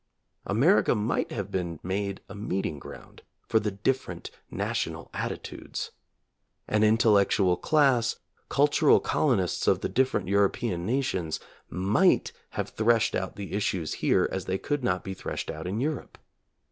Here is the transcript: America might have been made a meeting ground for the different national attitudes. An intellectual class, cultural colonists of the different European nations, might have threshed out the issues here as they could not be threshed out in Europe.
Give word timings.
America 0.47 0.95
might 0.95 1.31
have 1.31 1.51
been 1.51 1.79
made 1.83 2.21
a 2.27 2.33
meeting 2.33 2.79
ground 2.79 3.21
for 3.47 3.59
the 3.59 3.69
different 3.69 4.31
national 4.49 5.11
attitudes. 5.13 5.91
An 6.67 6.83
intellectual 6.83 7.55
class, 7.55 8.15
cultural 8.49 8.99
colonists 8.99 9.67
of 9.67 9.81
the 9.81 9.89
different 9.89 10.27
European 10.27 10.87
nations, 10.87 11.39
might 11.69 12.31
have 12.57 12.69
threshed 12.69 13.13
out 13.13 13.35
the 13.35 13.53
issues 13.53 13.93
here 14.01 14.27
as 14.31 14.45
they 14.45 14.57
could 14.57 14.83
not 14.83 15.03
be 15.03 15.13
threshed 15.13 15.51
out 15.51 15.67
in 15.67 15.79
Europe. 15.79 16.17